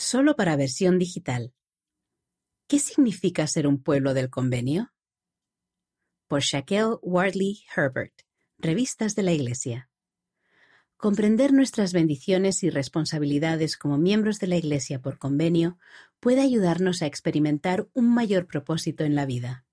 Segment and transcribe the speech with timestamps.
[0.00, 1.52] Solo para versión digital.
[2.66, 4.94] ¿Qué significa ser un pueblo del convenio?
[6.26, 8.22] Por Shaquille Wardley Herbert,
[8.56, 9.90] Revistas de la Iglesia.
[10.96, 15.76] Comprender nuestras bendiciones y responsabilidades como miembros de la Iglesia por convenio
[16.18, 19.66] puede ayudarnos a experimentar un mayor propósito en la vida.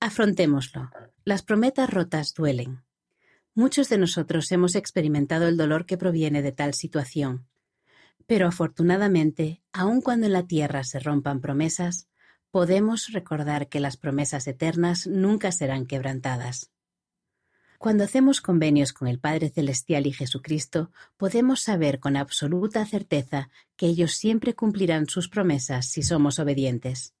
[0.00, 0.90] Afrontémoslo.
[1.24, 2.84] Las prometas rotas duelen.
[3.54, 7.46] Muchos de nosotros hemos experimentado el dolor que proviene de tal situación.
[8.26, 12.08] Pero afortunadamente, aun cuando en la tierra se rompan promesas,
[12.50, 16.70] podemos recordar que las promesas eternas nunca serán quebrantadas.
[17.78, 23.86] Cuando hacemos convenios con el Padre Celestial y Jesucristo, podemos saber con absoluta certeza que
[23.86, 27.14] ellos siempre cumplirán sus promesas si somos obedientes.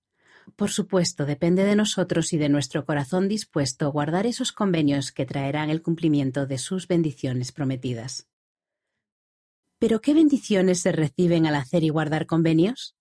[0.54, 5.26] Por supuesto, depende de nosotros y de nuestro corazón dispuesto a guardar esos convenios que
[5.26, 8.26] traerán el cumplimiento de sus bendiciones prometidas.
[9.78, 12.96] Pero ¿qué bendiciones se reciben al hacer y guardar convenios?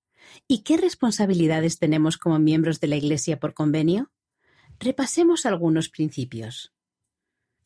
[0.48, 4.12] ¿Y qué responsabilidades tenemos como miembros de la Iglesia por convenio?
[4.80, 6.74] Repasemos algunos principios.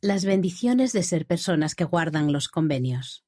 [0.02, 3.25] Las bendiciones de ser personas que guardan los convenios.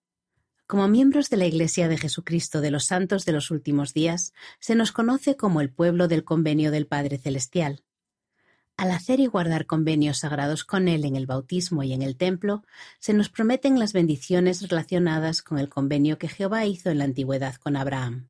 [0.68, 4.76] Como miembros de la Iglesia de Jesucristo de los Santos de los Últimos Días, se
[4.76, 7.84] nos conoce como el pueblo del convenio del Padre Celestial.
[8.82, 12.64] Al hacer y guardar convenios sagrados con Él en el bautismo y en el templo,
[12.98, 17.54] se nos prometen las bendiciones relacionadas con el convenio que Jehová hizo en la antigüedad
[17.58, 18.30] con Abraham.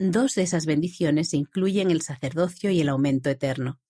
[0.00, 3.80] Dos de esas bendiciones incluyen el sacerdocio y el aumento eterno.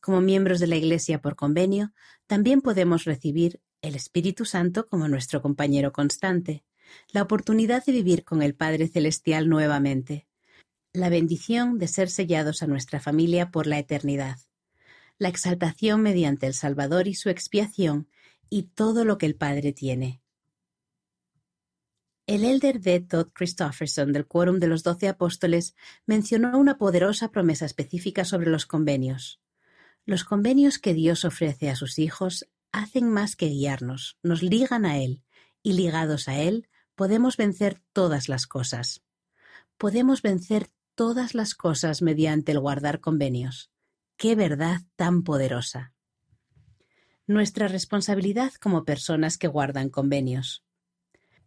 [0.00, 1.92] Como miembros de la Iglesia por convenio,
[2.26, 6.64] también podemos recibir el Espíritu Santo como nuestro compañero constante,
[7.12, 10.29] la oportunidad de vivir con el Padre Celestial nuevamente,
[10.92, 14.38] la bendición de ser sellados a nuestra familia por la eternidad,
[15.18, 18.08] la exaltación mediante el Salvador y su expiación,
[18.48, 20.20] y todo lo que el Padre tiene.
[22.26, 23.00] El elder D.
[23.00, 25.74] Todd Christofferson del Quórum de los Doce Apóstoles
[26.06, 29.40] mencionó una poderosa promesa específica sobre los convenios.
[30.06, 34.98] Los convenios que Dios ofrece a sus hijos hacen más que guiarnos, nos ligan a
[34.98, 35.22] Él,
[35.62, 39.02] y ligados a Él podemos vencer todas las cosas.
[39.76, 43.70] Podemos vencer todas las cosas mediante el guardar convenios.
[44.18, 45.94] ¡Qué verdad tan poderosa!
[47.26, 50.62] Nuestra responsabilidad como personas que guardan convenios.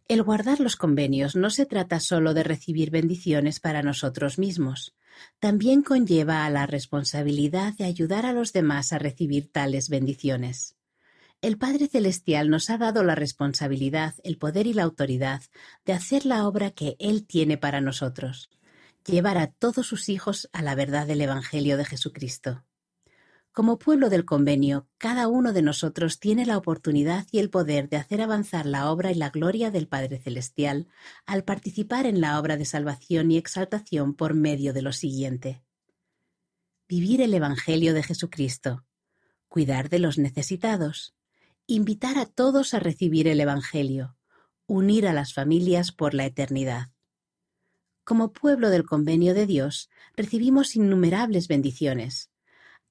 [0.08, 4.96] El guardar los convenios no se trata solo de recibir bendiciones para nosotros mismos,
[5.38, 10.78] también conlleva a la responsabilidad de ayudar a los demás a recibir tales bendiciones.
[11.44, 15.44] El Padre Celestial nos ha dado la responsabilidad, el poder y la autoridad
[15.86, 18.50] de hacer la obra que Él tiene para nosotros,
[19.06, 22.64] llevar a todos sus hijos a la verdad del Evangelio de Jesucristo.
[23.52, 27.98] Como pueblo del convenio, cada uno de nosotros tiene la oportunidad y el poder de
[27.98, 30.88] hacer avanzar la obra y la gloria del Padre Celestial
[31.28, 35.64] al participar en la obra de salvación y exaltación por medio de lo siguiente.
[36.88, 38.86] Vivir el Evangelio de Jesucristo,
[39.50, 41.14] cuidar de los necesitados,
[41.68, 44.18] invitar a todos a recibir el Evangelio,
[44.66, 46.93] unir a las familias por la eternidad.
[48.04, 52.30] Como pueblo del convenio de Dios, recibimos innumerables bendiciones.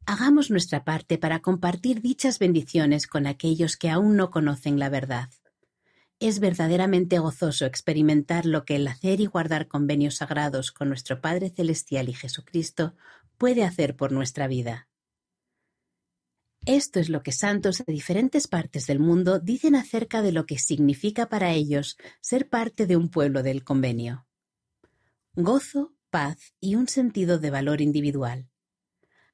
[0.06, 5.28] Hagamos nuestra parte para compartir dichas bendiciones con aquellos que aún no conocen la verdad.
[6.18, 11.50] Es verdaderamente gozoso experimentar lo que el hacer y guardar convenios sagrados con nuestro Padre
[11.50, 12.94] Celestial y Jesucristo
[13.36, 14.88] puede hacer por nuestra vida.
[16.64, 20.58] Esto es lo que santos de diferentes partes del mundo dicen acerca de lo que
[20.58, 24.26] significa para ellos ser parte de un pueblo del convenio.
[25.34, 28.48] Gozo, paz y un sentido de valor individual.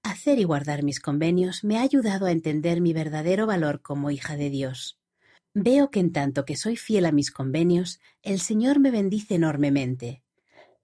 [0.05, 4.37] Hacer y guardar mis convenios me ha ayudado a entender mi verdadero valor como hija
[4.37, 5.01] de Dios.
[5.55, 10.23] Veo que en tanto que soy fiel a mis convenios, el Señor me bendice enormemente,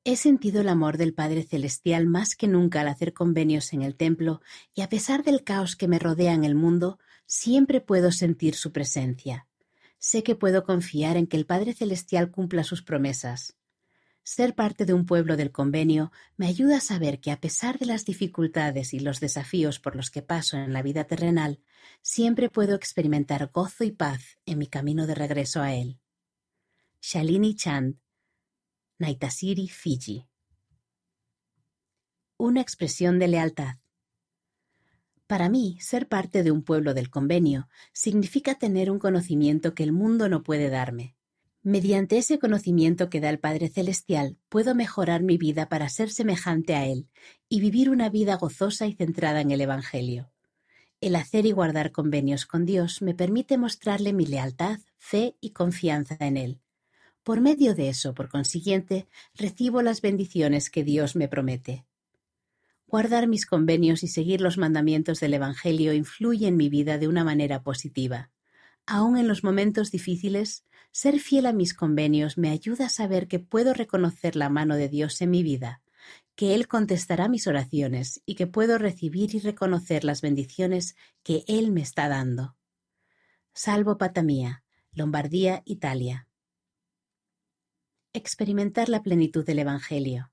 [0.06, 3.96] He sentido el amor del Padre Celestial más que nunca al hacer convenios en el
[3.96, 4.42] templo,
[4.74, 8.70] y a pesar del caos que me rodea en el mundo, siempre puedo sentir su
[8.70, 9.46] presencia.
[9.96, 13.56] Sé que puedo confiar en que el Padre Celestial cumpla sus promesas.
[14.26, 17.84] Ser parte de un pueblo del convenio me ayuda a saber que a pesar de
[17.84, 21.60] las dificultades y los desafíos por los que paso en la vida terrenal,
[22.00, 26.00] siempre puedo experimentar gozo y paz en mi camino de regreso a Él.
[27.02, 27.98] Shalini Chand,
[28.98, 30.26] Naitasiri, Fiji.
[32.38, 33.76] Una expresión de lealtad.
[35.26, 39.92] Para mí, ser parte de un pueblo del convenio significa tener un conocimiento que el
[39.92, 41.14] mundo no puede darme.
[41.66, 46.74] Mediante ese conocimiento que da el Padre Celestial, puedo mejorar mi vida para ser semejante
[46.74, 47.08] a Él
[47.48, 50.30] y vivir una vida gozosa y centrada en el Evangelio.
[51.00, 56.18] El hacer y guardar convenios con Dios me permite mostrarle mi lealtad, fe y confianza
[56.20, 56.60] en Él,
[57.22, 61.86] Por medio de eso, por consiguiente, recibo las bendiciones que Dios me promete.
[62.86, 67.24] Guardar mis convenios y seguir los mandamientos del Evangelio influye en mi vida de una
[67.24, 68.30] manera positiva.
[68.84, 73.40] Aun en los momentos difíciles, ser fiel a mis convenios me ayuda a saber que
[73.40, 75.82] puedo reconocer la mano de Dios en mi vida,
[76.36, 80.94] que Él contestará mis oraciones y que puedo recibir y reconocer las bendiciones
[81.24, 82.56] que Él me está dando.
[83.52, 84.62] Salvo Patamía,
[84.92, 86.28] Lombardía, Italia.
[88.12, 90.30] Experimentar la plenitud del Evangelio.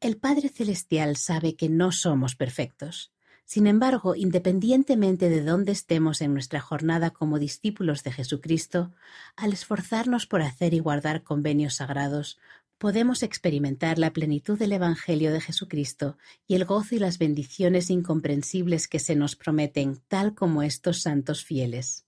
[0.00, 3.14] El Padre Celestial sabe que no somos perfectos.
[3.46, 8.92] Sin embargo, independientemente de dónde estemos en nuestra jornada como discípulos de Jesucristo,
[9.36, 12.38] al esforzarnos por hacer y guardar convenios sagrados,
[12.76, 18.88] podemos experimentar la plenitud del Evangelio de Jesucristo y el gozo y las bendiciones incomprensibles
[18.88, 22.04] que se nos prometen, tal como estos santos fieles.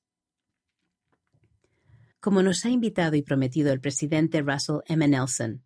[2.20, 5.06] Como nos ha invitado y prometido el presidente Russell M.
[5.06, 5.62] Nelson,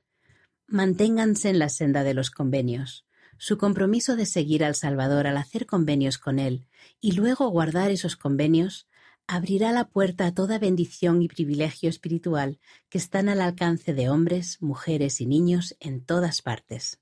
[0.67, 3.05] Manténganse en la senda de los convenios.
[3.44, 6.69] Su compromiso de seguir al Salvador al hacer convenios con Él
[7.00, 8.87] y luego guardar esos convenios
[9.27, 14.59] abrirá la puerta a toda bendición y privilegio espiritual que están al alcance de hombres,
[14.62, 17.01] mujeres y niños en todas partes.